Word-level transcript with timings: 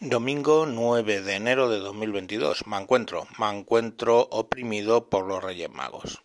Domingo 0.00 0.64
9 0.64 1.22
de 1.22 1.34
enero 1.34 1.68
de 1.68 1.80
2022. 1.80 2.68
Me 2.68 2.76
encuentro, 2.76 3.26
me 3.36 3.50
encuentro 3.50 4.28
oprimido 4.30 5.10
por 5.10 5.26
los 5.26 5.42
Reyes 5.42 5.70
Magos. 5.70 6.22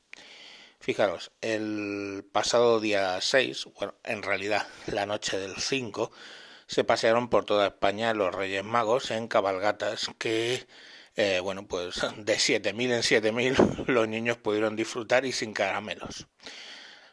Fijaros, 0.79 1.31
el 1.41 2.23
pasado 2.31 2.79
día 2.79 3.19
6, 3.19 3.69
bueno, 3.79 3.95
en 4.03 4.21
realidad 4.21 4.67
la 4.85 5.07
noche 5.07 5.39
del 5.39 5.55
5, 5.55 6.11
se 6.67 6.83
pasearon 6.83 7.29
por 7.29 7.45
toda 7.45 7.65
España 7.65 8.13
los 8.13 8.35
Reyes 8.35 8.63
Magos 8.63 9.09
en 9.09 9.27
cabalgatas 9.27 10.11
que, 10.19 10.67
eh, 11.15 11.39
bueno, 11.41 11.67
pues 11.67 11.95
de 12.17 12.35
7.000 12.35 12.91
en 12.91 13.01
7.000 13.01 13.85
los 13.87 14.07
niños 14.07 14.37
pudieron 14.37 14.75
disfrutar 14.75 15.25
y 15.25 15.31
sin 15.31 15.51
caramelos. 15.51 16.27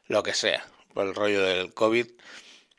Lo 0.09 0.23
que 0.23 0.35
sea, 0.35 0.63
por 0.93 1.07
el 1.07 1.15
rollo 1.15 1.41
del 1.41 1.73
COVID 1.73 2.07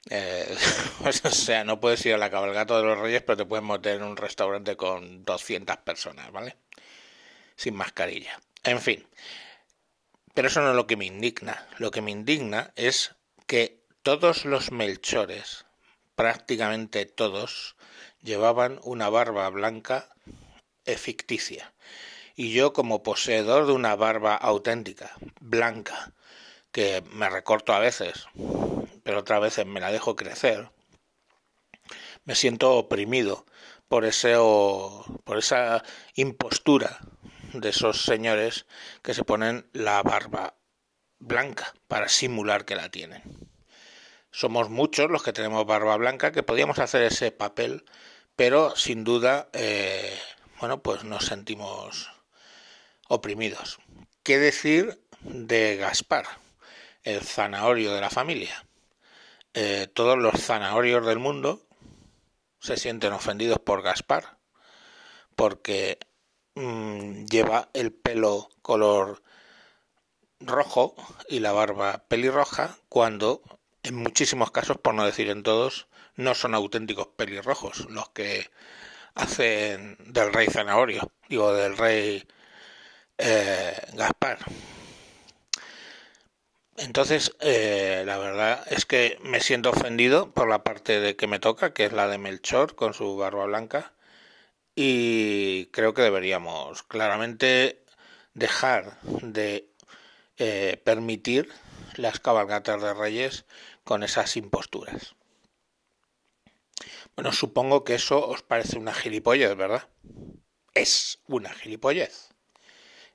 eh, 0.09 0.55
o 1.05 1.11
sea, 1.11 1.63
no 1.63 1.79
puedes 1.79 2.05
ir 2.05 2.13
a 2.13 2.17
la 2.17 2.29
cabalgata 2.29 2.77
de 2.77 2.84
los 2.84 2.97
Reyes, 2.97 3.23
pero 3.23 3.38
te 3.38 3.45
puedes 3.45 3.65
meter 3.65 3.97
en 3.97 4.04
un 4.04 4.17
restaurante 4.17 4.75
con 4.75 5.23
200 5.23 5.77
personas, 5.77 6.31
¿vale? 6.31 6.58
Sin 7.55 7.75
mascarilla. 7.75 8.39
En 8.63 8.80
fin. 8.80 9.08
Pero 10.34 10.48
eso 10.48 10.61
no 10.61 10.70
es 10.70 10.75
lo 10.75 10.88
que 10.88 10.98
me 10.98 11.05
indigna. 11.05 11.67
Lo 11.77 11.91
que 11.91 12.02
me 12.02 12.11
indigna 12.11 12.72
es 12.75 13.16
que 13.48 13.81
todos 14.02 14.45
los 14.45 14.72
melchores, 14.72 15.66
prácticamente 16.16 17.05
todos, 17.05 17.75
llevaban 18.22 18.80
una 18.83 19.09
barba 19.09 19.49
blanca 19.49 20.09
ficticia. 20.97 21.73
Y 22.36 22.53
yo, 22.53 22.73
como 22.73 23.03
poseedor 23.03 23.67
de 23.67 23.73
una 23.73 23.95
barba 23.95 24.36
auténtica, 24.36 25.11
blanca, 25.39 26.13
que 26.72 27.03
me 27.11 27.30
recorto 27.30 27.73
a 27.73 27.80
veces, 27.80 28.25
pero 29.11 29.20
otras 29.20 29.41
veces 29.41 29.65
me 29.65 29.81
la 29.81 29.91
dejo 29.91 30.15
crecer, 30.15 30.70
me 32.23 32.33
siento 32.33 32.77
oprimido 32.77 33.45
por 33.89 34.05
ese 34.05 34.38
por 34.38 35.38
esa 35.38 35.83
impostura 36.15 36.97
de 37.52 37.67
esos 37.67 38.03
señores 38.03 38.67
que 39.02 39.13
se 39.13 39.25
ponen 39.25 39.69
la 39.73 40.02
barba 40.02 40.55
blanca 41.19 41.73
para 41.89 42.08
simular 42.08 42.63
que 42.63 42.77
la 42.77 42.88
tienen. 42.88 43.21
Somos 44.31 44.69
muchos 44.69 45.11
los 45.11 45.23
que 45.23 45.33
tenemos 45.33 45.66
barba 45.66 45.97
blanca 45.97 46.31
que 46.31 46.41
podíamos 46.41 46.80
hacer 46.80 47.02
ese 47.02 47.33
papel, 47.33 47.83
pero 48.38 48.77
sin 48.77 49.03
duda, 49.03 49.49
eh, 49.52 50.17
bueno, 50.61 50.81
pues 50.81 51.03
nos 51.03 51.25
sentimos 51.25 52.09
oprimidos. 53.09 53.77
¿Qué 54.23 54.38
decir 54.38 55.03
de 55.19 55.75
Gaspar, 55.75 56.27
el 57.03 57.19
zanahorio 57.19 57.93
de 57.93 57.99
la 57.99 58.09
familia? 58.09 58.66
Eh, 59.53 59.88
todos 59.94 60.17
los 60.17 60.39
zanahorios 60.41 61.05
del 61.05 61.19
mundo 61.19 61.67
se 62.59 62.77
sienten 62.77 63.11
ofendidos 63.11 63.59
por 63.59 63.81
Gaspar, 63.81 64.38
porque 65.35 65.99
mm, 66.55 67.25
lleva 67.25 67.69
el 67.73 67.91
pelo 67.91 68.49
color 68.61 69.21
rojo 70.39 70.95
y 71.27 71.39
la 71.39 71.52
barba 71.52 72.05
pelirroja, 72.08 72.77
cuando 72.88 73.41
en 73.83 73.95
muchísimos 73.95 74.52
casos, 74.52 74.77
por 74.77 74.93
no 74.93 75.05
decir 75.05 75.30
en 75.30 75.43
todos, 75.43 75.88
no 76.15 76.36
son 76.36 76.55
auténticos 76.55 77.08
pelirrojos 77.08 77.89
los 77.89 78.09
que 78.09 78.49
hacen 79.15 79.97
del 79.99 80.33
rey 80.33 80.47
zanahorio, 80.47 81.11
digo 81.27 81.53
del 81.53 81.77
rey 81.77 82.25
eh, 83.17 83.75
Gaspar. 83.93 84.39
Entonces, 86.77 87.36
eh, 87.41 88.03
la 88.05 88.17
verdad 88.17 88.66
es 88.72 88.86
que 88.86 89.17
me 89.23 89.39
siento 89.39 89.69
ofendido 89.72 90.31
por 90.31 90.50
la 90.50 90.64
parte 90.64 91.00
de 91.00 91.16
que 91.16 91.27
me 91.27 91.39
toca, 91.39 91.73
que 91.73 91.86
es 91.86 91.94
la 91.94 92.08
de 92.08 92.17
Melchor 92.17 92.75
con 92.75 92.94
su 92.94 93.16
barba 93.17 93.45
blanca, 93.45 93.94
y 94.75 95.67
creo 95.67 95.94
que 95.94 96.02
deberíamos 96.02 96.83
claramente 96.83 97.83
dejar 98.33 98.99
de 99.03 99.69
eh, 100.38 100.82
permitir 100.83 101.49
las 101.95 102.20
cabalgatas 102.20 102.82
de 102.82 102.93
reyes 102.93 103.45
con 103.83 104.03
esas 104.03 104.38
imposturas. 104.38 105.15
Bueno, 107.15 107.33
supongo 107.33 107.83
que 107.83 107.95
eso 107.95 108.26
os 108.27 108.42
parece 108.42 108.77
una 108.77 108.93
gilipollez, 108.93 109.55
¿verdad? 109.55 109.89
Es 110.73 111.20
una 111.27 111.53
gilipollez. 111.53 112.30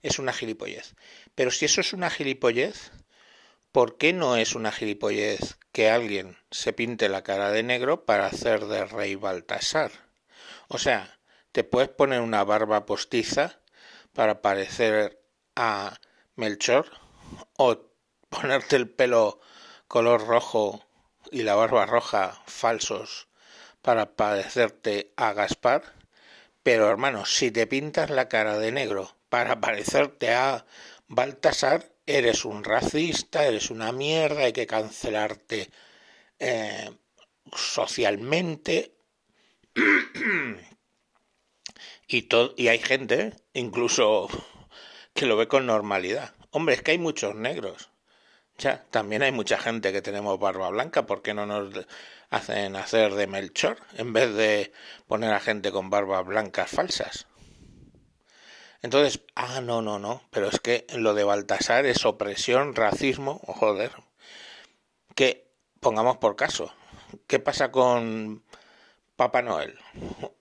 Es 0.02 0.18
una 0.18 0.32
gilipollez. 0.32 0.94
Pero 1.34 1.50
si 1.50 1.64
eso 1.64 1.80
es 1.80 1.92
una 1.92 2.10
gilipollez, 2.10 2.92
¿por 3.76 3.98
qué 3.98 4.14
no 4.14 4.36
es 4.36 4.54
una 4.54 4.72
gilipollez 4.72 5.58
que 5.70 5.90
alguien 5.90 6.38
se 6.50 6.72
pinte 6.72 7.10
la 7.10 7.22
cara 7.22 7.50
de 7.50 7.62
negro 7.62 8.06
para 8.06 8.24
hacer 8.24 8.64
de 8.64 8.86
rey 8.86 9.16
Baltasar? 9.16 9.90
O 10.68 10.78
sea, 10.78 11.18
te 11.52 11.62
puedes 11.62 11.90
poner 11.90 12.22
una 12.22 12.42
barba 12.42 12.86
postiza 12.86 13.60
para 14.14 14.40
parecer 14.40 15.22
a 15.56 16.00
Melchor 16.36 16.90
o 17.58 17.92
ponerte 18.30 18.76
el 18.76 18.88
pelo 18.88 19.40
color 19.88 20.26
rojo 20.26 20.82
y 21.30 21.42
la 21.42 21.54
barba 21.54 21.84
roja 21.84 22.40
falsos 22.46 23.28
para 23.82 24.16
parecerte 24.16 25.12
a 25.16 25.34
Gaspar. 25.34 25.82
Pero 26.62 26.88
hermano, 26.88 27.26
si 27.26 27.50
te 27.50 27.66
pintas 27.66 28.08
la 28.08 28.30
cara 28.30 28.56
de 28.56 28.72
negro 28.72 29.14
para 29.28 29.60
parecerte 29.60 30.32
a 30.32 30.64
Baltasar, 31.08 31.94
eres 32.06 32.44
un 32.44 32.64
racista, 32.64 33.46
eres 33.46 33.70
una 33.70 33.92
mierda, 33.92 34.44
hay 34.44 34.52
que 34.52 34.66
cancelarte 34.66 35.70
eh, 36.38 36.90
socialmente. 37.54 38.94
y, 42.08 42.28
y 42.56 42.68
hay 42.68 42.78
gente, 42.78 43.34
incluso, 43.52 44.28
que 45.14 45.26
lo 45.26 45.36
ve 45.36 45.48
con 45.48 45.66
normalidad. 45.66 46.34
Hombre, 46.50 46.76
es 46.76 46.82
que 46.82 46.92
hay 46.92 46.98
muchos 46.98 47.34
negros. 47.34 47.90
Ya, 48.58 48.84
también 48.90 49.22
hay 49.22 49.32
mucha 49.32 49.58
gente 49.58 49.92
que 49.92 50.00
tenemos 50.00 50.38
barba 50.38 50.70
blanca, 50.70 51.04
¿por 51.04 51.20
qué 51.20 51.34
no 51.34 51.44
nos 51.44 51.86
hacen 52.30 52.74
hacer 52.76 53.14
de 53.14 53.26
Melchor 53.26 53.78
en 53.96 54.14
vez 54.14 54.34
de 54.34 54.72
poner 55.06 55.34
a 55.34 55.40
gente 55.40 55.70
con 55.70 55.90
barbas 55.90 56.24
blancas 56.24 56.70
falsas? 56.70 57.26
Entonces, 58.82 59.22
ah, 59.34 59.60
no, 59.60 59.82
no, 59.82 59.98
no, 59.98 60.22
pero 60.30 60.48
es 60.48 60.60
que 60.60 60.86
lo 60.94 61.14
de 61.14 61.24
Baltasar 61.24 61.86
es 61.86 62.04
opresión, 62.04 62.74
racismo, 62.74 63.40
joder. 63.46 63.92
Que 65.14 65.50
pongamos 65.80 66.18
por 66.18 66.36
caso, 66.36 66.72
¿qué 67.26 67.38
pasa 67.38 67.70
con 67.70 68.44
Papá 69.16 69.42
Noel? 69.42 69.78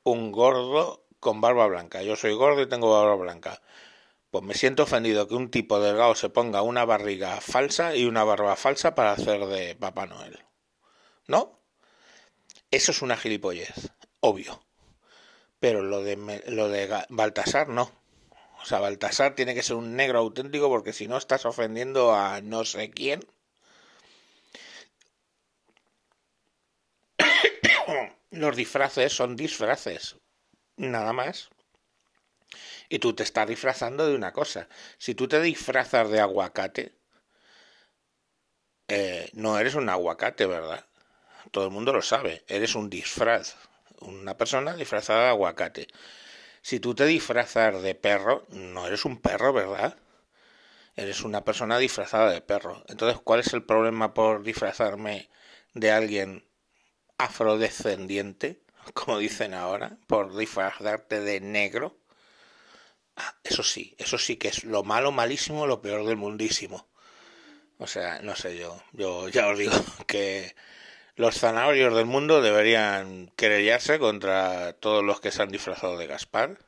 Un 0.03 0.31
gordo 0.31 1.05
con 1.19 1.41
barba 1.41 1.65
blanca. 1.67 2.03
Yo 2.03 2.15
soy 2.15 2.33
gordo 2.33 2.61
y 2.61 2.69
tengo 2.69 2.91
barba 2.91 3.15
blanca. 3.15 3.61
Pues 4.29 4.43
me 4.43 4.53
siento 4.53 4.83
ofendido 4.83 5.27
que 5.27 5.35
un 5.35 5.49
tipo 5.49 5.79
delgado 5.79 6.13
se 6.13 6.29
ponga 6.29 6.61
una 6.61 6.83
barriga 6.85 7.39
falsa 7.41 7.95
y 7.95 8.05
una 8.05 8.23
barba 8.23 8.55
falsa 8.55 8.93
para 8.95 9.13
hacer 9.13 9.45
de 9.45 9.75
Papá 9.75 10.05
Noel. 10.05 10.43
¿No? 11.27 11.61
Eso 12.69 12.91
es 12.91 13.01
una 13.01 13.17
gilipollez, 13.17 13.91
obvio. 14.19 14.61
Pero 15.59 15.81
lo 15.81 16.03
de, 16.03 16.43
lo 16.47 16.67
de 16.67 17.05
Baltasar 17.09 17.69
no. 17.69 17.91
O 18.65 18.67
sea, 18.67 18.79
Baltasar 18.79 19.35
tiene 19.35 19.53
que 19.53 19.61
ser 19.61 19.75
un 19.75 19.95
negro 19.95 20.17
auténtico 20.17 20.69
porque 20.69 20.91
si 20.91 21.07
no 21.07 21.17
estás 21.17 21.45
ofendiendo 21.45 22.15
a 22.15 22.41
no 22.41 22.65
sé 22.65 22.89
quién. 22.89 23.23
Los 28.31 28.55
disfraces 28.55 29.13
son 29.13 29.35
disfraces, 29.35 30.15
nada 30.77 31.13
más. 31.13 31.51
Y 32.89 32.97
tú 32.97 33.13
te 33.13 33.21
estás 33.21 33.47
disfrazando 33.47 34.07
de 34.07 34.15
una 34.15 34.33
cosa. 34.33 34.67
Si 34.97 35.13
tú 35.13 35.27
te 35.27 35.39
disfrazas 35.41 36.09
de 36.09 36.19
aguacate, 36.19 36.95
eh, 38.87 39.29
no 39.33 39.59
eres 39.59 39.75
un 39.75 39.89
aguacate, 39.89 40.47
¿verdad? 40.47 40.87
Todo 41.51 41.65
el 41.65 41.71
mundo 41.71 41.93
lo 41.93 42.01
sabe. 42.01 42.43
Eres 42.47 42.73
un 42.73 42.89
disfraz. 42.89 43.57
Una 43.99 44.35
persona 44.35 44.75
disfrazada 44.75 45.25
de 45.25 45.29
aguacate. 45.29 45.87
Si 46.65 46.79
tú 46.79 46.95
te 46.95 47.05
disfrazas 47.05 47.83
de 47.83 47.93
perro, 47.93 48.43
no 48.49 48.87
eres 48.87 49.05
un 49.05 49.21
perro, 49.21 49.53
¿verdad? 49.53 49.95
Eres 50.95 51.21
una 51.21 51.45
persona 51.45 51.77
disfrazada 51.77 52.31
de 52.31 52.41
perro. 52.41 52.83
Entonces, 52.87 53.21
¿cuál 53.23 53.41
es 53.41 53.53
el 53.53 53.61
problema 53.61 54.15
por 54.15 54.41
disfrazarme 54.41 55.29
de 55.75 55.91
alguien 55.91 56.43
afrodescendiente, 57.19 58.63
como 58.95 59.19
dicen 59.19 59.53
ahora, 59.53 59.99
por 60.07 60.35
disfrazarte 60.35 61.21
de 61.21 61.39
negro? 61.39 61.99
Ah, 63.15 63.35
eso 63.43 63.61
sí, 63.61 63.93
eso 63.99 64.17
sí 64.17 64.37
que 64.37 64.47
es 64.47 64.63
lo 64.63 64.83
malo, 64.83 65.11
malísimo, 65.11 65.67
lo 65.67 65.83
peor 65.83 66.03
del 66.07 66.17
mundísimo. 66.17 66.87
O 67.77 67.85
sea, 67.85 68.23
no 68.23 68.35
sé 68.35 68.57
yo, 68.57 68.81
yo 68.91 69.29
ya 69.29 69.49
os 69.49 69.59
digo 69.59 69.71
que 70.07 70.55
los 71.15 71.39
zanahorios 71.39 71.95
del 71.95 72.05
mundo 72.05 72.41
deberían 72.41 73.31
querellarse 73.37 73.99
contra 73.99 74.73
todos 74.73 75.03
los 75.03 75.21
que 75.21 75.31
se 75.31 75.41
han 75.41 75.49
disfrazado 75.49 75.97
de 75.97 76.07
Gaspar. 76.07 76.59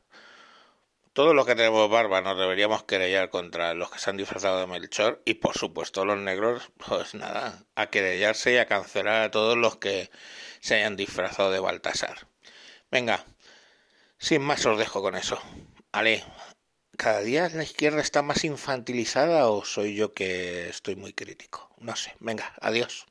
Todos 1.11 1.35
los 1.35 1.45
que 1.45 1.55
tenemos 1.55 1.89
barba 1.89 2.21
deberíamos 2.35 2.83
querellar 2.83 3.29
contra 3.29 3.73
los 3.73 3.89
que 3.91 3.99
se 3.99 4.09
han 4.09 4.17
disfrazado 4.17 4.59
de 4.59 4.67
Melchor. 4.67 5.21
Y 5.25 5.35
por 5.35 5.57
supuesto 5.57 6.05
los 6.05 6.17
negros, 6.17 6.71
pues 6.77 7.13
nada, 7.15 7.65
a 7.75 7.87
querellarse 7.87 8.53
y 8.53 8.57
a 8.57 8.67
cancelar 8.67 9.23
a 9.23 9.31
todos 9.31 9.57
los 9.57 9.77
que 9.77 10.09
se 10.61 10.75
hayan 10.75 10.95
disfrazado 10.95 11.51
de 11.51 11.59
Baltasar. 11.59 12.27
Venga, 12.91 13.25
Sin 14.19 14.41
más 14.43 14.65
os 14.65 14.77
dejo 14.79 15.01
con 15.01 15.15
eso. 15.15 15.39
Ale, 15.91 16.23
¿cada 16.97 17.21
día 17.21 17.49
la 17.49 17.63
izquierda 17.63 18.01
está 18.01 18.21
más 18.21 18.43
infantilizada 18.43 19.49
o 19.49 19.65
soy 19.65 19.95
yo 19.95 20.13
que 20.13 20.69
estoy 20.69 20.95
muy 20.95 21.13
crítico? 21.13 21.69
No 21.79 21.95
sé. 21.95 22.15
Venga, 22.19 22.53
adiós. 22.61 23.07